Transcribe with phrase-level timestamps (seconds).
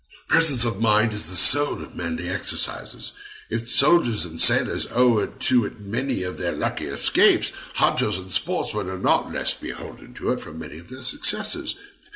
[0.27, 3.11] Presence of mind is the soul of manly exercises.
[3.51, 8.89] If soldiers and sailors owe to it many of their lucky escapes, hunters and sportsmen
[8.89, 11.75] are not less beholden to it for many of their successes.